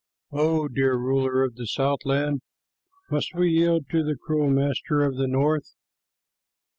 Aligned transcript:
O 0.31 0.67
dear 0.67 0.95
ruler 0.95 1.43
of 1.43 1.53
the 1.57 1.67
southland, 1.67 2.41
must 3.11 3.35
we 3.35 3.51
yield 3.51 3.87
to 3.91 4.03
the 4.03 4.15
cruel 4.17 4.49
master 4.49 5.03
of 5.03 5.15
the 5.15 5.27
north?" 5.27 5.75